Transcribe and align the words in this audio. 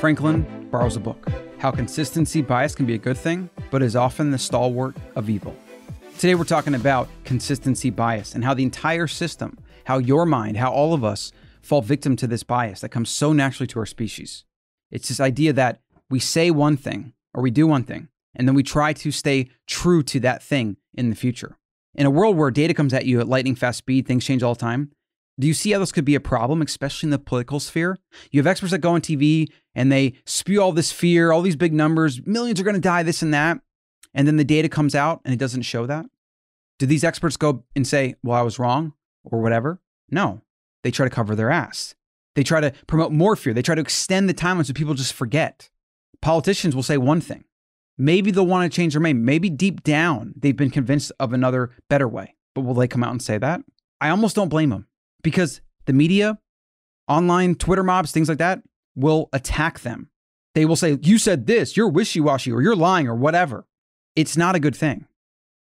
Franklin 0.00 0.68
borrows 0.70 0.94
a 0.94 1.00
book 1.00 1.28
How 1.58 1.72
Consistency 1.72 2.40
Bias 2.40 2.76
Can 2.76 2.86
Be 2.86 2.94
a 2.94 2.98
Good 2.98 3.18
Thing, 3.18 3.50
but 3.72 3.82
is 3.82 3.96
Often 3.96 4.30
the 4.30 4.38
Stalwart 4.38 4.96
of 5.16 5.28
Evil. 5.28 5.56
Today, 6.20 6.36
we're 6.36 6.44
talking 6.44 6.76
about 6.76 7.08
consistency 7.24 7.90
bias 7.90 8.36
and 8.36 8.44
how 8.44 8.54
the 8.54 8.62
entire 8.62 9.08
system, 9.08 9.58
how 9.86 9.98
your 9.98 10.24
mind, 10.24 10.56
how 10.56 10.70
all 10.70 10.94
of 10.94 11.02
us 11.02 11.32
fall 11.62 11.82
victim 11.82 12.14
to 12.14 12.28
this 12.28 12.44
bias 12.44 12.80
that 12.80 12.90
comes 12.90 13.10
so 13.10 13.32
naturally 13.32 13.66
to 13.66 13.80
our 13.80 13.86
species. 13.86 14.44
It's 14.92 15.08
this 15.08 15.18
idea 15.18 15.52
that 15.54 15.80
we 16.08 16.20
say 16.20 16.52
one 16.52 16.76
thing 16.76 17.12
or 17.34 17.42
we 17.42 17.50
do 17.50 17.66
one 17.66 17.82
thing, 17.82 18.06
and 18.36 18.46
then 18.46 18.54
we 18.54 18.62
try 18.62 18.92
to 18.92 19.10
stay 19.10 19.50
true 19.66 20.04
to 20.04 20.20
that 20.20 20.44
thing 20.44 20.76
in 20.94 21.10
the 21.10 21.16
future. 21.16 21.56
In 21.96 22.06
a 22.06 22.10
world 22.10 22.36
where 22.36 22.52
data 22.52 22.72
comes 22.72 22.94
at 22.94 23.06
you 23.06 23.18
at 23.18 23.26
lightning 23.26 23.56
fast 23.56 23.78
speed, 23.78 24.06
things 24.06 24.24
change 24.24 24.44
all 24.44 24.54
the 24.54 24.60
time. 24.60 24.92
Do 25.40 25.46
you 25.46 25.54
see 25.54 25.70
how 25.70 25.78
this 25.78 25.92
could 25.92 26.04
be 26.04 26.16
a 26.16 26.20
problem, 26.20 26.62
especially 26.62 27.06
in 27.06 27.10
the 27.10 27.18
political 27.18 27.60
sphere? 27.60 27.96
You 28.32 28.40
have 28.40 28.46
experts 28.48 28.72
that 28.72 28.78
go 28.78 28.90
on 28.90 29.00
TV 29.00 29.48
and 29.78 29.92
they 29.92 30.14
spew 30.26 30.60
all 30.60 30.72
this 30.72 30.90
fear, 30.90 31.30
all 31.30 31.40
these 31.40 31.54
big 31.54 31.72
numbers, 31.72 32.20
millions 32.26 32.60
are 32.60 32.64
going 32.64 32.74
to 32.74 32.80
die, 32.80 33.04
this 33.04 33.22
and 33.22 33.32
that. 33.32 33.60
And 34.12 34.26
then 34.26 34.34
the 34.34 34.44
data 34.44 34.68
comes 34.68 34.96
out 34.96 35.20
and 35.24 35.32
it 35.32 35.38
doesn't 35.38 35.62
show 35.62 35.86
that. 35.86 36.04
Do 36.80 36.86
these 36.86 37.04
experts 37.04 37.36
go 37.36 37.62
and 37.76 37.86
say, 37.86 38.16
well, 38.24 38.36
I 38.36 38.42
was 38.42 38.58
wrong 38.58 38.94
or 39.22 39.40
whatever? 39.40 39.80
No. 40.10 40.42
They 40.82 40.90
try 40.90 41.06
to 41.06 41.14
cover 41.14 41.36
their 41.36 41.52
ass. 41.52 41.94
They 42.34 42.42
try 42.42 42.60
to 42.60 42.72
promote 42.88 43.12
more 43.12 43.36
fear. 43.36 43.54
They 43.54 43.62
try 43.62 43.76
to 43.76 43.80
extend 43.80 44.28
the 44.28 44.34
timeline 44.34 44.66
so 44.66 44.72
people 44.72 44.94
just 44.94 45.12
forget. 45.12 45.70
Politicians 46.20 46.74
will 46.74 46.82
say 46.82 46.98
one 46.98 47.20
thing. 47.20 47.44
Maybe 47.96 48.32
they'll 48.32 48.46
want 48.46 48.70
to 48.70 48.76
change 48.76 48.94
their 48.94 49.00
mind. 49.00 49.24
Maybe 49.24 49.48
deep 49.48 49.84
down 49.84 50.34
they've 50.36 50.56
been 50.56 50.70
convinced 50.70 51.12
of 51.20 51.32
another 51.32 51.70
better 51.88 52.08
way. 52.08 52.34
But 52.52 52.62
will 52.62 52.74
they 52.74 52.88
come 52.88 53.04
out 53.04 53.12
and 53.12 53.22
say 53.22 53.38
that? 53.38 53.60
I 54.00 54.08
almost 54.08 54.34
don't 54.34 54.48
blame 54.48 54.70
them 54.70 54.88
because 55.22 55.60
the 55.84 55.92
media, 55.92 56.40
online 57.06 57.54
Twitter 57.54 57.84
mobs, 57.84 58.10
things 58.10 58.28
like 58.28 58.38
that 58.38 58.60
will 58.94 59.28
attack 59.32 59.80
them. 59.80 60.10
They 60.54 60.64
will 60.64 60.76
say, 60.76 60.98
You 61.02 61.18
said 61.18 61.46
this, 61.46 61.76
you're 61.76 61.88
wishy 61.88 62.20
washy, 62.20 62.52
or 62.52 62.62
you're 62.62 62.76
lying, 62.76 63.08
or 63.08 63.14
whatever. 63.14 63.66
It's 64.16 64.36
not 64.36 64.56
a 64.56 64.60
good 64.60 64.76
thing. 64.76 65.06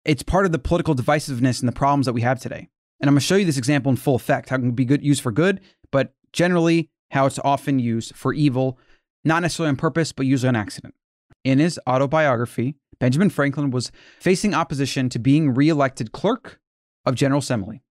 It's 0.05 0.23
part 0.23 0.45
of 0.45 0.51
the 0.51 0.59
political 0.59 0.95
divisiveness 0.95 1.59
and 1.59 1.67
the 1.67 1.73
problems 1.73 2.05
that 2.05 2.13
we 2.13 2.21
have 2.21 2.39
today. 2.39 2.69
And 2.99 3.09
I'm 3.09 3.13
going 3.13 3.19
to 3.19 3.25
show 3.25 3.35
you 3.35 3.45
this 3.45 3.57
example 3.57 3.89
in 3.89 3.97
full 3.97 4.15
effect, 4.15 4.49
how 4.49 4.55
it 4.55 4.59
can 4.59 4.71
be 4.71 4.85
good 4.85 5.03
used 5.03 5.21
for 5.21 5.31
good, 5.31 5.59
but 5.91 6.13
generally 6.31 6.89
how 7.11 7.25
it's 7.25 7.39
often 7.43 7.79
used 7.79 8.15
for 8.15 8.33
evil, 8.33 8.79
not 9.23 9.41
necessarily 9.41 9.69
on 9.69 9.75
purpose, 9.75 10.11
but 10.11 10.25
usually 10.25 10.49
on 10.49 10.55
accident. 10.55 10.95
In 11.43 11.59
his 11.59 11.79
autobiography, 11.87 12.75
Benjamin 12.99 13.29
Franklin 13.29 13.71
was 13.71 13.91
facing 14.19 14.53
opposition 14.53 15.09
to 15.09 15.19
being 15.19 15.53
reelected 15.53 16.11
clerk 16.11 16.59
of 17.05 17.15
General 17.15 17.39
Assembly. 17.39 17.81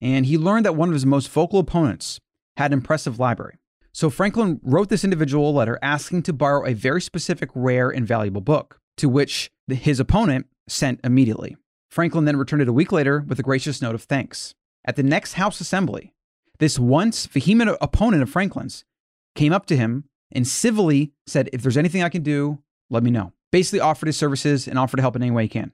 And 0.00 0.26
he 0.26 0.38
learned 0.38 0.64
that 0.64 0.76
one 0.76 0.88
of 0.88 0.94
his 0.94 1.06
most 1.06 1.28
vocal 1.28 1.58
opponents 1.58 2.20
had 2.56 2.72
an 2.72 2.78
impressive 2.78 3.18
library. 3.18 3.56
So 3.98 4.10
Franklin 4.10 4.60
wrote 4.62 4.90
this 4.90 5.02
individual 5.02 5.50
a 5.50 5.58
letter 5.58 5.76
asking 5.82 6.22
to 6.22 6.32
borrow 6.32 6.64
a 6.64 6.72
very 6.72 7.02
specific, 7.02 7.50
rare, 7.52 7.90
and 7.90 8.06
valuable 8.06 8.40
book, 8.40 8.78
to 8.96 9.08
which 9.08 9.50
his 9.66 9.98
opponent 9.98 10.46
sent 10.68 11.00
immediately. 11.02 11.56
Franklin 11.90 12.24
then 12.24 12.36
returned 12.36 12.62
it 12.62 12.68
a 12.68 12.72
week 12.72 12.92
later 12.92 13.24
with 13.26 13.40
a 13.40 13.42
gracious 13.42 13.82
note 13.82 13.96
of 13.96 14.04
thanks. 14.04 14.54
At 14.84 14.94
the 14.94 15.02
next 15.02 15.32
House 15.32 15.60
Assembly, 15.60 16.12
this 16.60 16.78
once 16.78 17.26
vehement 17.26 17.76
opponent 17.80 18.22
of 18.22 18.30
Franklin's 18.30 18.84
came 19.34 19.52
up 19.52 19.66
to 19.66 19.76
him 19.76 20.04
and 20.30 20.46
civilly 20.46 21.10
said, 21.26 21.50
If 21.52 21.62
there's 21.62 21.76
anything 21.76 22.04
I 22.04 22.08
can 22.08 22.22
do, 22.22 22.62
let 22.90 23.02
me 23.02 23.10
know. 23.10 23.32
Basically, 23.50 23.80
offered 23.80 24.06
his 24.06 24.16
services 24.16 24.68
and 24.68 24.78
offered 24.78 24.98
to 24.98 25.02
help 25.02 25.16
in 25.16 25.22
any 25.22 25.32
way 25.32 25.42
he 25.42 25.48
can. 25.48 25.72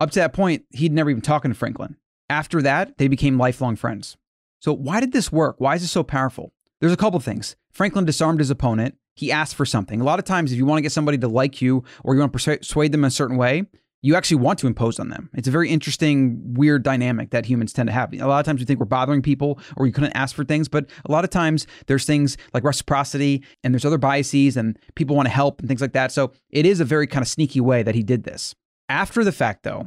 Up 0.00 0.10
to 0.12 0.20
that 0.20 0.32
point, 0.32 0.64
he'd 0.70 0.94
never 0.94 1.10
even 1.10 1.20
talked 1.20 1.44
to 1.44 1.52
Franklin. 1.52 1.96
After 2.30 2.62
that, 2.62 2.96
they 2.96 3.08
became 3.08 3.36
lifelong 3.36 3.76
friends. 3.76 4.16
So, 4.60 4.72
why 4.72 5.00
did 5.00 5.12
this 5.12 5.30
work? 5.30 5.56
Why 5.58 5.74
is 5.74 5.82
this 5.82 5.90
so 5.90 6.02
powerful? 6.02 6.54
There's 6.82 6.92
a 6.92 6.96
couple 6.96 7.20
things. 7.20 7.54
Franklin 7.70 8.04
disarmed 8.04 8.40
his 8.40 8.50
opponent. 8.50 8.96
He 9.14 9.30
asked 9.30 9.54
for 9.54 9.64
something. 9.64 10.00
A 10.00 10.04
lot 10.04 10.18
of 10.18 10.24
times, 10.24 10.50
if 10.50 10.58
you 10.58 10.66
want 10.66 10.78
to 10.78 10.82
get 10.82 10.90
somebody 10.90 11.16
to 11.18 11.28
like 11.28 11.62
you 11.62 11.84
or 12.02 12.12
you 12.12 12.20
want 12.20 12.32
to 12.32 12.56
persuade 12.58 12.90
them 12.90 13.04
in 13.04 13.08
a 13.08 13.10
certain 13.10 13.36
way, 13.36 13.66
you 14.02 14.16
actually 14.16 14.38
want 14.38 14.58
to 14.58 14.66
impose 14.66 14.98
on 14.98 15.08
them. 15.08 15.30
It's 15.32 15.46
a 15.46 15.52
very 15.52 15.70
interesting, 15.70 16.54
weird 16.54 16.82
dynamic 16.82 17.30
that 17.30 17.46
humans 17.46 17.72
tend 17.72 17.86
to 17.86 17.92
have. 17.92 18.12
A 18.12 18.26
lot 18.26 18.40
of 18.40 18.46
times 18.46 18.58
we 18.58 18.66
think 18.66 18.80
we're 18.80 18.86
bothering 18.86 19.22
people 19.22 19.60
or 19.76 19.86
you 19.86 19.92
couldn't 19.92 20.16
ask 20.16 20.34
for 20.34 20.44
things, 20.44 20.68
but 20.68 20.90
a 21.04 21.12
lot 21.12 21.22
of 21.22 21.30
times 21.30 21.68
there's 21.86 22.04
things 22.04 22.36
like 22.52 22.64
reciprocity 22.64 23.44
and 23.62 23.72
there's 23.72 23.84
other 23.84 23.96
biases 23.96 24.56
and 24.56 24.76
people 24.96 25.14
want 25.14 25.26
to 25.26 25.32
help 25.32 25.60
and 25.60 25.68
things 25.68 25.80
like 25.80 25.92
that. 25.92 26.10
So 26.10 26.32
it 26.50 26.66
is 26.66 26.80
a 26.80 26.84
very 26.84 27.06
kind 27.06 27.22
of 27.22 27.28
sneaky 27.28 27.60
way 27.60 27.84
that 27.84 27.94
he 27.94 28.02
did 28.02 28.24
this. 28.24 28.56
After 28.88 29.22
the 29.22 29.30
fact, 29.30 29.62
though, 29.62 29.86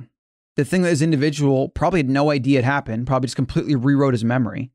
the 0.56 0.64
thing 0.64 0.84
that 0.84 0.92
this 0.92 1.02
individual 1.02 1.68
probably 1.68 2.00
had 2.00 2.10
no 2.10 2.32
idea 2.32 2.60
had 2.60 2.66
happened, 2.66 3.06
probably 3.06 3.28
just 3.28 3.36
completely 3.36 3.76
rewrote 3.76 4.14
his 4.14 4.24
memory. 4.24 4.72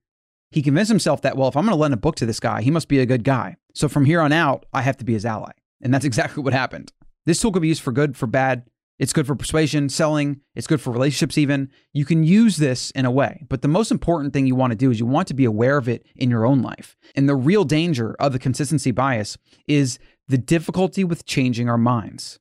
He 0.51 0.63
convinced 0.63 0.91
himself 0.91 1.23
that, 1.23 1.37
well, 1.37 1.49
if 1.49 1.57
I'm 1.57 1.65
going 1.65 1.77
to 1.77 1.81
lend 1.81 1.95
a 1.95 1.99
book 1.99 2.17
to 2.17 2.27
this 2.27 2.41
guy, 2.41 2.63
he 2.63 2.71
must 2.71 2.89
be 2.89 2.99
a 2.99 3.07
good 3.07 3.25
guy. 3.25 3.57
So 3.75 3.89
from 3.89 4.05
here 4.05 4.21
on 4.21 4.33
out, 4.33 4.67
I 4.73 4.83
have 4.83 4.97
to 4.99 5.05
be 5.05 5.13
his 5.13 5.25
ally. 5.25 5.53
And 5.81 5.95
that's 5.95 6.05
exactly 6.11 6.43
what 6.43 6.53
happened. 6.53 6.93
This 7.27 7.41
tool 7.41 7.53
could 7.53 7.63
be 7.63 7.69
used 7.69 7.83
for 7.83 7.93
good, 7.93 8.17
for 8.17 8.27
bad, 8.27 8.65
it's 9.01 9.15
good 9.15 9.27
for 9.27 9.35
persuasion, 9.35 9.89
selling. 9.89 10.43
It's 10.55 10.67
good 10.67 10.81
for 10.81 10.91
relationships, 10.91 11.39
even. 11.39 11.71
You 11.95 12.05
can 12.05 12.23
use 12.23 12.59
this 12.59 12.91
in 12.91 13.07
a 13.07 13.11
way. 13.11 13.47
But 13.49 13.63
the 13.63 13.69
most 13.69 13.91
important 13.91 14.35
thing 14.35 14.47
you 14.47 14.55
want 14.55 14.73
to 14.73 14.77
do 14.77 14.91
is 14.91 15.01
you 15.01 15.07
want 15.07 15.27
to 15.29 15.35
be 15.35 15.47
aware 15.47 15.79
of 15.79 15.89
it 15.89 16.05
in 16.17 16.29
your 16.29 16.45
own 16.45 16.61
life. 16.61 16.99
And 17.15 17.27
the 17.27 17.35
real 17.35 17.65
danger 17.65 18.15
of 18.21 18.35
the 18.35 18.39
consistency 18.39 18.91
bias 18.91 19.39
is 19.67 19.99
the 20.29 20.37
difficulty 20.37 21.03
with 21.03 21.25
changing 21.25 21.67
our 21.67 21.79
minds. 21.79 22.39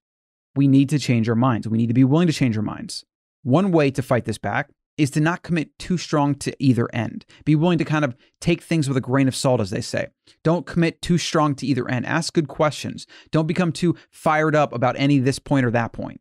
We 0.53 0.67
need 0.67 0.89
to 0.89 0.99
change 0.99 1.29
our 1.29 1.35
minds. 1.35 1.65
We 1.69 1.77
need 1.77 1.87
to 1.87 1.93
be 1.93 2.03
willing 2.03 2.27
to 2.27 2.33
change 2.33 2.57
our 2.57 2.63
minds. 2.63 3.05
One 3.43 3.71
way 3.71 3.89
to 3.91 4.01
fight 4.01 4.25
this 4.25 4.37
back 4.37 4.69
is 4.99 5.09
to 5.11 5.21
not 5.21 5.43
commit 5.43 5.77
too 5.79 5.97
strong 5.97 6.35
to 6.35 6.53
either 6.63 6.87
end. 6.93 7.25
Be 7.45 7.55
willing 7.55 7.77
to 7.77 7.85
kind 7.85 8.03
of 8.03 8.15
take 8.41 8.61
things 8.61 8.87
with 8.87 8.97
a 8.97 9.01
grain 9.01 9.27
of 9.27 9.35
salt, 9.35 9.61
as 9.61 9.69
they 9.69 9.81
say. 9.81 10.07
Don't 10.43 10.65
commit 10.65 11.01
too 11.01 11.17
strong 11.17 11.55
to 11.55 11.65
either 11.65 11.89
end. 11.89 12.05
Ask 12.05 12.33
good 12.33 12.49
questions. 12.49 13.07
Don't 13.31 13.47
become 13.47 13.71
too 13.71 13.95
fired 14.11 14.55
up 14.55 14.73
about 14.73 14.95
any 14.97 15.19
this 15.19 15.39
point 15.39 15.65
or 15.65 15.71
that 15.71 15.93
point. 15.93 16.19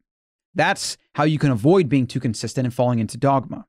That's 0.54 0.96
how 1.16 1.24
you 1.24 1.38
can 1.38 1.50
avoid 1.50 1.88
being 1.88 2.06
too 2.06 2.20
consistent 2.20 2.66
and 2.66 2.74
falling 2.74 3.00
into 3.00 3.18
dogma. 3.18 3.66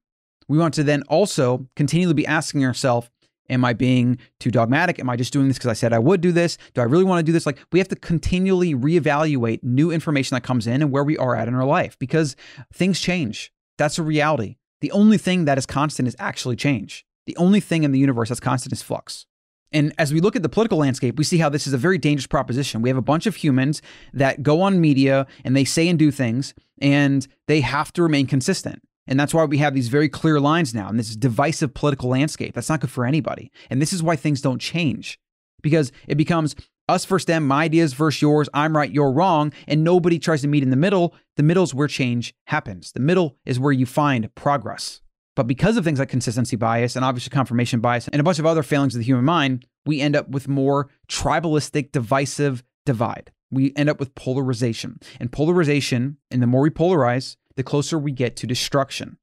We 0.48 0.58
want 0.58 0.74
to 0.76 0.84
then 0.84 1.02
also 1.04 1.68
continually 1.76 2.14
be 2.14 2.28
asking 2.28 2.64
ourselves, 2.64 3.10
Am 3.52 3.66
I 3.66 3.74
being 3.74 4.20
too 4.40 4.52
dogmatic? 4.52 5.00
Am 5.00 5.10
I 5.10 5.16
just 5.16 5.34
doing 5.34 5.48
this 5.48 5.58
because 5.58 5.72
I 5.72 5.74
said 5.74 5.92
I 5.92 5.98
would 5.98 6.22
do 6.22 6.32
this? 6.32 6.60
Do 6.76 6.82
I 6.82 6.84
really 6.84 7.04
want 7.04 7.18
to 7.20 7.24
do 7.24 7.32
this? 7.32 7.48
Like, 7.48 7.58
we 7.72 7.80
have 7.80 7.88
to 7.88 7.96
continually 7.96 8.76
reevaluate 8.76 9.64
new 9.64 9.90
information 9.90 10.36
that 10.36 10.42
comes 10.42 10.68
in 10.68 10.84
and 10.84 10.92
where 10.92 11.04
we 11.04 11.18
are 11.18 11.36
at 11.36 11.48
in 11.48 11.56
our 11.56 11.66
life 11.66 11.98
because 11.98 12.36
things 12.72 13.00
change. 13.00 13.52
That's 13.80 13.98
a 13.98 14.04
reality. 14.04 14.58
The 14.82 14.92
only 14.92 15.18
thing 15.18 15.46
that 15.46 15.58
is 15.58 15.66
constant 15.66 16.08
is 16.08 16.16
actually 16.20 16.56
change. 16.56 17.06
The 17.26 17.38
only 17.38 17.60
thing 17.60 17.84
in 17.84 17.92
the 17.92 18.00
universe 18.00 18.30
that's 18.30 18.40
constant 18.40 18.74
is 18.74 18.82
flux. 18.82 19.26
And 19.72 19.94
as 19.98 20.14
we 20.14 20.20
look 20.20 20.36
at 20.36 20.42
the 20.42 20.50
political 20.50 20.80
landscape, 20.80 21.18
we 21.18 21.24
see 21.24 21.38
how 21.38 21.50
this 21.50 21.68
is 21.68 21.74
a 21.74 21.78
very 21.78 21.98
dangerous 21.98 22.26
proposition. 22.26 22.82
We 22.82 22.90
have 22.90 22.98
a 22.98 23.04
bunch 23.04 23.28
of 23.28 23.36
humans 23.36 23.82
that 24.14 24.42
go 24.42 24.62
on 24.62 24.82
media 24.82 25.28
and 25.46 25.56
they 25.56 25.66
say 25.66 25.88
and 25.88 26.00
do 26.00 26.10
things, 26.10 26.56
and 26.82 27.28
they 27.48 27.62
have 27.62 27.94
to 27.94 28.02
remain 28.04 28.26
consistent. 28.26 28.82
And 29.06 29.20
that's 29.20 29.34
why 29.34 29.44
we 29.46 29.58
have 29.58 29.74
these 29.74 29.88
very 29.88 30.10
clear 30.10 30.40
lines 30.40 30.74
now 30.74 30.88
and 30.88 30.98
this 30.98 31.16
divisive 31.16 31.74
political 31.74 32.10
landscape. 32.10 32.54
That's 32.54 32.70
not 32.70 32.80
good 32.80 32.92
for 32.92 33.06
anybody. 33.06 33.52
And 33.70 33.82
this 33.82 33.94
is 33.94 34.04
why 34.04 34.16
things 34.16 34.42
don't 34.42 34.60
change 34.60 35.20
because 35.62 35.92
it 36.08 36.16
becomes 36.16 36.56
us 36.90 37.06
versus 37.06 37.26
them, 37.26 37.48
my 37.48 37.64
ideas 37.66 37.94
versus 37.94 38.22
yours, 38.22 38.50
I'm 38.54 38.76
right, 38.76 38.92
you're 38.92 39.12
wrong, 39.12 39.54
and 39.68 39.84
nobody 39.84 40.20
tries 40.20 40.42
to 40.42 40.48
meet 40.48 40.64
in 40.64 40.70
the 40.70 40.76
middle. 40.76 41.16
The 41.38 41.44
middle 41.44 41.64
is 41.64 41.74
where 41.74 41.88
change 41.88 42.34
happens. 42.48 42.92
The 42.92 43.00
middle 43.00 43.38
is 43.46 43.60
where 43.60 43.72
you 43.72 43.86
find 43.86 44.34
progress. 44.36 45.02
But 45.36 45.48
because 45.48 45.78
of 45.78 45.86
things 45.86 46.00
like 46.00 46.10
consistency 46.10 46.58
bias 46.58 46.96
and 46.96 47.06
obviously 47.06 47.30
confirmation 47.30 47.80
bias 47.80 48.10
and 48.10 48.20
a 48.20 48.24
bunch 48.24 48.40
of 48.40 48.46
other 48.46 48.64
failings 48.64 48.96
of 48.96 49.00
the 49.00 49.06
human 49.06 49.24
mind, 49.24 49.66
we 49.86 50.02
end 50.02 50.16
up 50.16 50.28
with 50.30 50.50
more 50.50 50.90
tribalistic, 51.08 51.92
divisive 51.94 52.64
divide. 52.86 53.32
We 53.52 53.72
end 53.76 53.90
up 53.90 54.00
with 54.00 54.16
polarization. 54.16 55.00
And 55.20 55.32
polarization, 55.32 56.18
and 56.30 56.42
the 56.42 56.48
more 56.48 56.62
we 56.62 56.70
polarize, 56.70 57.38
the 57.56 57.64
closer 57.64 57.98
we 57.98 58.12
get 58.12 58.36
to 58.38 58.48
destruction. 58.48 59.18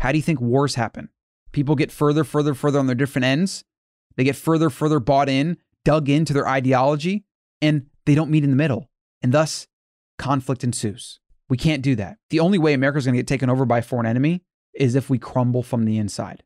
How 0.00 0.10
do 0.10 0.18
you 0.18 0.22
think 0.22 0.40
wars 0.40 0.74
happen? 0.74 1.10
People 1.52 1.76
get 1.76 1.92
further, 1.92 2.24
further, 2.24 2.54
further 2.54 2.78
on 2.78 2.86
their 2.86 2.96
different 2.96 3.26
ends. 3.26 3.64
They 4.16 4.24
get 4.24 4.36
further, 4.36 4.68
further 4.68 5.00
bought 5.00 5.28
in, 5.28 5.58
dug 5.84 6.08
into 6.08 6.32
their 6.32 6.48
ideology, 6.48 7.24
and 7.60 7.86
they 8.06 8.14
don't 8.14 8.30
meet 8.30 8.44
in 8.44 8.50
the 8.50 8.56
middle. 8.56 8.90
And 9.22 9.32
thus, 9.32 9.66
conflict 10.18 10.64
ensues. 10.64 11.20
We 11.48 11.56
can't 11.56 11.82
do 11.82 11.96
that. 11.96 12.18
The 12.30 12.40
only 12.40 12.58
way 12.58 12.72
America's 12.72 13.04
going 13.04 13.14
to 13.14 13.18
get 13.18 13.26
taken 13.26 13.50
over 13.50 13.64
by 13.64 13.78
a 13.78 13.82
foreign 13.82 14.06
enemy 14.06 14.42
is 14.74 14.94
if 14.94 15.10
we 15.10 15.18
crumble 15.18 15.62
from 15.62 15.84
the 15.84 15.98
inside. 15.98 16.42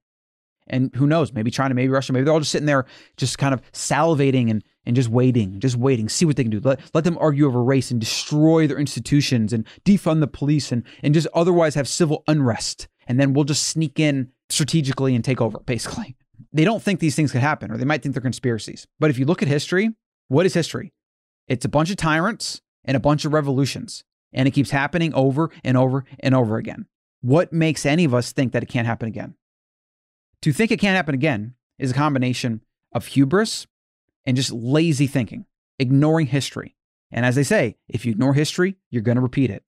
And 0.69 0.93
who 0.97 1.07
knows, 1.07 1.33
maybe 1.33 1.51
China, 1.51 1.75
maybe 1.75 1.89
Russia, 1.89 2.13
maybe 2.13 2.25
they're 2.25 2.35
all 2.35 2.41
just 2.41 2.51
sitting 2.51 2.67
there 2.67 2.87
just 3.17 3.39
kind 3.39 3.55
of 3.55 3.63
salivating 3.71 4.51
and, 4.51 4.65
and 4.85 4.97
just 4.97 5.09
waiting, 5.09 5.61
just 5.61 5.77
waiting, 5.77 6.09
see 6.09 6.25
what 6.25 6.35
they 6.37 6.43
can 6.43 6.51
do. 6.51 6.61
Let, 6.61 6.81
let 6.93 7.05
them 7.05 7.17
argue 7.19 7.47
over 7.47 7.63
race 7.63 7.93
and 7.93 8.01
destroy 8.01 8.67
their 8.67 8.79
institutions 8.79 9.53
and 9.53 9.65
defund 9.85 10.21
the 10.21 10.27
police 10.27 10.73
and, 10.73 10.83
and 11.05 11.15
just 11.15 11.29
otherwise 11.35 11.77
have 11.77 11.87
civil 11.87 12.25
unrest. 12.27 12.89
And 13.07 13.21
then 13.21 13.33
we'll 13.33 13.45
just 13.45 13.69
sneak 13.69 14.01
in 14.01 14.33
strategically 14.49 15.15
and 15.15 15.25
take 15.25 15.41
over, 15.41 15.61
basically. 15.61 16.17
They 16.57 16.65
don't 16.65 16.83
think 16.83 17.01
these 17.01 17.15
things 17.15 17.33
could 17.33 17.43
happen, 17.43 17.71
or 17.71 17.77
they 17.77 17.85
might 17.85 18.03
think 18.03 18.15
they're 18.15 18.23
conspiracies. 18.23 18.87
But 18.99 19.11
if 19.11 19.19
you 19.19 19.27
look 19.27 19.43
at 19.43 19.49
history, 19.49 19.91
what 20.29 20.47
is 20.47 20.55
history? 20.55 20.95
It's 21.49 21.67
a 21.67 21.69
bunch 21.69 21.91
of 21.91 21.97
tyrants 21.97 22.63
and 22.83 22.97
a 22.97 23.01
bunch 23.01 23.27
of 23.27 23.35
revolutions. 23.35 24.05
And 24.33 24.49
it 24.49 24.53
keeps 24.53 24.71
happening 24.71 25.13
over 25.13 25.51
and 25.63 25.77
over 25.77 26.07
and 26.19 26.35
over 26.35 26.57
again. 26.57 26.87
What 27.21 27.53
makes 27.53 27.85
any 27.85 28.05
of 28.05 28.15
us 28.15 28.33
think 28.33 28.53
that 28.53 28.63
it 28.63 28.71
can't 28.71 28.87
happen 28.87 29.07
again? 29.07 29.35
To 30.41 30.53
think 30.53 30.71
it 30.71 30.81
can't 30.81 30.97
happen 30.97 31.15
again 31.15 31.57
is 31.79 31.91
a 31.91 31.95
combination 31.95 32.63
of 32.91 33.05
hubris 33.05 33.67
and 34.25 34.35
just 34.35 34.51
lazy 34.51 35.07
thinking. 35.07 35.45
ignoring 35.79 36.27
history. 36.27 36.75
And 37.11 37.25
as 37.25 37.35
they 37.35 37.43
say, 37.43 37.77
if 37.89 38.05
you 38.05 38.13
ignore 38.13 38.35
history, 38.35 38.77
you're 38.91 39.03
going 39.03 39.17
to 39.17 39.23
repeat 39.23 39.51
it. 39.51 39.63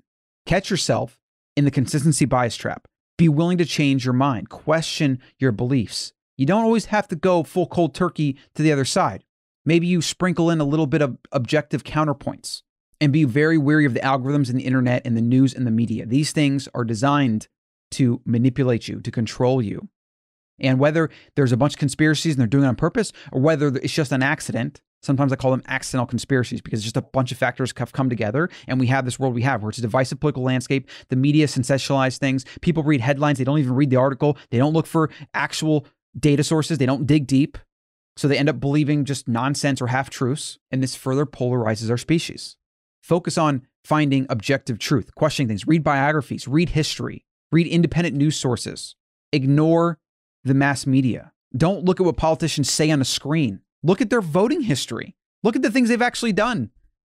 Catch 0.46 0.70
yourself 0.70 1.18
in 1.56 1.64
the 1.64 1.70
consistency 1.70 2.24
bias 2.24 2.56
trap. 2.56 2.88
Be 3.16 3.28
willing 3.28 3.58
to 3.58 3.64
change 3.64 4.04
your 4.04 4.14
mind, 4.14 4.48
question 4.48 5.20
your 5.38 5.52
beliefs. 5.52 6.12
You 6.38 6.46
don't 6.46 6.64
always 6.64 6.86
have 6.86 7.08
to 7.08 7.16
go 7.16 7.42
full 7.42 7.66
cold 7.66 7.94
turkey 7.94 8.38
to 8.54 8.62
the 8.62 8.72
other 8.72 8.86
side. 8.86 9.24
Maybe 9.66 9.86
you 9.86 10.00
sprinkle 10.00 10.50
in 10.50 10.60
a 10.60 10.64
little 10.64 10.86
bit 10.86 11.02
of 11.02 11.18
objective 11.32 11.84
counterpoints 11.84 12.62
and 13.00 13.12
be 13.12 13.24
very 13.24 13.58
wary 13.58 13.84
of 13.84 13.92
the 13.92 14.00
algorithms 14.00 14.48
and 14.48 14.58
the 14.58 14.64
internet 14.64 15.02
and 15.04 15.16
the 15.16 15.20
news 15.20 15.52
and 15.52 15.66
the 15.66 15.70
media. 15.70 16.06
These 16.06 16.32
things 16.32 16.68
are 16.74 16.84
designed 16.84 17.48
to 17.92 18.22
manipulate 18.24 18.88
you, 18.88 19.00
to 19.00 19.10
control 19.10 19.60
you. 19.60 19.88
And 20.60 20.78
whether 20.78 21.10
there's 21.34 21.52
a 21.52 21.56
bunch 21.56 21.74
of 21.74 21.78
conspiracies 21.78 22.34
and 22.34 22.40
they're 22.40 22.46
doing 22.46 22.64
it 22.64 22.68
on 22.68 22.76
purpose 22.76 23.12
or 23.32 23.40
whether 23.40 23.68
it's 23.68 23.92
just 23.92 24.12
an 24.12 24.22
accident, 24.22 24.80
sometimes 25.02 25.32
I 25.32 25.36
call 25.36 25.52
them 25.52 25.62
accidental 25.68 26.06
conspiracies 26.06 26.60
because 26.60 26.82
just 26.82 26.96
a 26.96 27.02
bunch 27.02 27.30
of 27.30 27.38
factors 27.38 27.72
have 27.76 27.92
come 27.92 28.08
together 28.08 28.50
and 28.66 28.80
we 28.80 28.88
have 28.88 29.04
this 29.04 29.18
world 29.18 29.34
we 29.34 29.42
have 29.42 29.62
where 29.62 29.70
it's 29.70 29.78
a 29.78 29.82
divisive 29.82 30.18
political 30.18 30.42
landscape. 30.42 30.88
The 31.08 31.16
media 31.16 31.46
sensationalize 31.46 32.18
things. 32.18 32.44
People 32.60 32.82
read 32.82 33.00
headlines. 33.00 33.38
They 33.38 33.44
don't 33.44 33.58
even 33.58 33.74
read 33.74 33.90
the 33.90 33.96
article. 33.96 34.36
They 34.50 34.58
don't 34.58 34.72
look 34.72 34.86
for 34.86 35.10
actual 35.34 35.86
data 36.18 36.44
sources. 36.44 36.78
They 36.78 36.86
don't 36.86 37.06
dig 37.06 37.26
deep. 37.26 37.58
So 38.16 38.26
they 38.28 38.38
end 38.38 38.48
up 38.48 38.60
believing 38.60 39.04
just 39.04 39.28
nonsense 39.28 39.80
or 39.80 39.88
half 39.88 40.10
truths. 40.10 40.58
And 40.70 40.82
this 40.82 40.94
further 40.94 41.26
polarizes 41.26 41.90
our 41.90 41.96
species. 41.96 42.56
Focus 43.02 43.38
on 43.38 43.62
finding 43.84 44.26
objective 44.28 44.78
truth, 44.78 45.14
questioning 45.14 45.48
things, 45.48 45.66
read 45.66 45.82
biographies, 45.82 46.46
read 46.46 46.70
history, 46.70 47.24
read 47.50 47.66
independent 47.66 48.14
news 48.16 48.36
sources, 48.36 48.96
ignore 49.32 49.98
the 50.44 50.52
mass 50.52 50.86
media. 50.86 51.32
Don't 51.56 51.84
look 51.84 52.00
at 52.00 52.06
what 52.06 52.16
politicians 52.16 52.70
say 52.70 52.90
on 52.90 53.00
a 53.00 53.06
screen. 53.06 53.60
Look 53.82 54.00
at 54.00 54.10
their 54.10 54.20
voting 54.20 54.62
history. 54.62 55.16
Look 55.42 55.56
at 55.56 55.62
the 55.62 55.70
things 55.70 55.88
they've 55.88 56.02
actually 56.02 56.32
done. 56.32 56.70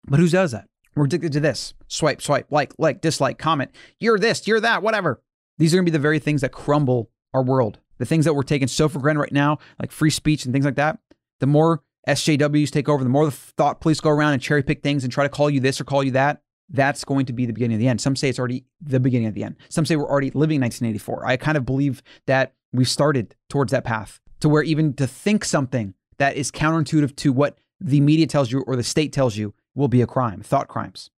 But 0.07 0.19
who 0.19 0.29
does 0.29 0.53
that? 0.53 0.67
We're 0.97 1.05
addicted 1.05 1.33
to 1.33 1.41
this. 1.41 1.75
Swipe, 1.89 2.23
swipe, 2.23 2.51
like, 2.51 2.73
like, 2.79 3.01
dislike, 3.01 3.39
comment. 3.39 3.71
You're 4.01 4.19
this, 4.19 4.47
you're 4.47 4.61
that, 4.61 4.83
whatever. 4.83 5.23
These 5.59 5.73
are 5.73 5.77
going 5.77 5.87
to 5.87 5.91
be 5.93 5.97
the 5.97 6.03
very 6.03 6.19
things 6.19 6.41
that 6.41 6.53
crumble 6.53 7.11
our 7.33 7.43
world. 7.43 7.79
The 7.99 8.07
things 8.07 8.25
that 8.25 8.35
we're 8.35 8.43
taking 8.43 8.69
so 8.69 8.89
for 8.89 8.99
granted 8.99 9.21
right 9.21 9.33
now, 9.33 9.59
like 9.81 9.93
free 9.93 10.11
speech 10.11 10.45
and 10.45 10.53
things 10.53 10.65
like 10.65 10.77
that. 10.77 10.99
The 11.41 11.47
more 11.47 11.83
SJWs 12.09 12.71
take 12.71 12.89
over, 12.89 13.03
the 13.03 13.11
more 13.11 13.25
the 13.25 13.31
thought 13.31 13.81
police 13.81 14.01
go 14.01 14.11
around 14.11 14.33
and 14.35 14.43
cherry 14.43 14.63
pick 14.63 14.83
things 14.83 15.05
and 15.05 15.13
try 15.13 15.25
to 15.25 15.31
call 15.31 15.49
you 15.51 15.61
this 15.61 15.81
or 15.81 15.85
call 15.85 16.03
you 16.03 16.13
that, 16.13 16.43
that's 16.71 17.05
going 17.05 17.27
to 17.27 17.33
be 17.33 17.47
the 17.47 17.53
beginning 17.53 17.75
of 17.75 17.81
the 17.81 17.89
end. 17.89 18.01
Some 18.01 18.17
say 18.17 18.29
it's 18.29 18.39
already 18.39 18.65
the 18.81 19.01
beginning 19.01 19.29
of 19.29 19.35
the 19.35 19.45
end. 19.45 19.57
Some 19.69 19.85
say 19.85 19.97
we're 19.97 20.11
already 20.11 20.31
living 20.31 20.61
1984. 20.61 21.27
I 21.27 21.37
kind 21.37 21.57
of 21.57 21.67
believe 21.67 22.03
that 22.27 22.55
we've 22.73 22.89
started 22.89 23.35
towards 23.49 23.71
that 23.73 23.85
path 23.85 24.21
to 24.41 24.49
where 24.49 24.63
even 24.63 24.95
to 24.95 25.07
think 25.07 25.45
something 25.45 25.95
that 26.19 26.37
is 26.37 26.51
counterintuitive 26.51 27.17
to 27.17 27.33
what 27.33 27.59
the 27.81 28.01
media 28.01 28.27
tells 28.27 28.51
you 28.51 28.63
or 28.67 28.77
the 28.77 28.83
state 28.83 29.13
tells 29.13 29.37
you 29.37 29.55
will 29.75 29.89
be 29.89 30.03
a 30.03 30.07
crime, 30.07 30.43
thought 30.43 30.69
crimes. 30.69 31.11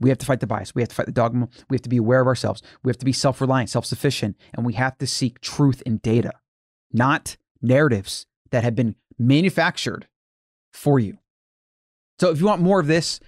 We 0.00 0.08
have 0.08 0.18
to 0.18 0.26
fight 0.26 0.40
the 0.40 0.46
bias. 0.46 0.74
We 0.74 0.82
have 0.82 0.88
to 0.88 0.94
fight 0.94 1.06
the 1.06 1.12
dogma. 1.12 1.48
We 1.68 1.74
have 1.76 1.82
to 1.82 1.88
be 1.88 1.98
aware 1.98 2.20
of 2.20 2.26
ourselves. 2.26 2.62
We 2.82 2.90
have 2.90 2.98
to 2.98 3.04
be 3.04 3.12
self 3.12 3.40
reliant, 3.40 3.70
self 3.70 3.84
sufficient, 3.84 4.36
and 4.54 4.64
we 4.64 4.72
have 4.74 4.96
to 4.98 5.06
seek 5.06 5.40
truth 5.40 5.82
in 5.84 5.98
data, 5.98 6.32
not 6.92 7.36
narratives 7.62 8.26
that 8.50 8.64
have 8.64 8.74
been 8.74 8.96
manufactured 9.18 10.08
for 10.72 10.98
you. 10.98 11.18
So 12.18 12.30
if 12.30 12.40
you 12.40 12.46
want 12.46 12.62
more 12.62 12.80
of 12.80 12.86
this, 12.86 13.20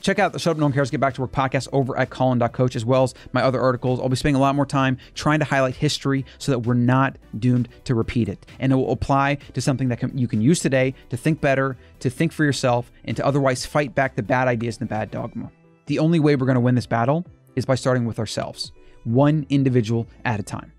check 0.00 0.18
out 0.18 0.32
the 0.32 0.38
Shut 0.38 0.52
Up 0.52 0.58
No 0.58 0.66
One 0.66 0.72
Cares 0.72 0.90
Get 0.90 1.00
Back 1.00 1.14
to 1.14 1.20
Work 1.20 1.32
podcast 1.32 1.68
over 1.72 1.96
at 1.98 2.10
Colin.coach, 2.10 2.76
as 2.76 2.84
well 2.84 3.04
as 3.04 3.14
my 3.32 3.42
other 3.42 3.60
articles. 3.60 4.00
I'll 4.00 4.08
be 4.08 4.16
spending 4.16 4.36
a 4.36 4.40
lot 4.40 4.54
more 4.54 4.66
time 4.66 4.98
trying 5.14 5.38
to 5.38 5.44
highlight 5.44 5.76
history 5.76 6.24
so 6.38 6.52
that 6.52 6.60
we're 6.60 6.74
not 6.74 7.16
doomed 7.38 7.68
to 7.84 7.94
repeat 7.94 8.28
it. 8.28 8.44
And 8.58 8.72
it 8.72 8.76
will 8.76 8.92
apply 8.92 9.36
to 9.54 9.60
something 9.60 9.88
that 9.88 10.00
can, 10.00 10.16
you 10.16 10.28
can 10.28 10.40
use 10.40 10.60
today 10.60 10.94
to 11.10 11.16
think 11.16 11.40
better, 11.40 11.76
to 12.00 12.10
think 12.10 12.32
for 12.32 12.44
yourself, 12.44 12.90
and 13.04 13.16
to 13.16 13.24
otherwise 13.24 13.64
fight 13.64 13.94
back 13.94 14.16
the 14.16 14.22
bad 14.22 14.48
ideas 14.48 14.78
and 14.78 14.88
the 14.88 14.92
bad 14.92 15.10
dogma. 15.10 15.50
The 15.86 15.98
only 15.98 16.20
way 16.20 16.36
we're 16.36 16.46
going 16.46 16.54
to 16.54 16.60
win 16.60 16.74
this 16.74 16.86
battle 16.86 17.26
is 17.56 17.64
by 17.64 17.74
starting 17.74 18.04
with 18.04 18.18
ourselves, 18.18 18.72
one 19.04 19.46
individual 19.48 20.06
at 20.24 20.40
a 20.40 20.42
time. 20.42 20.72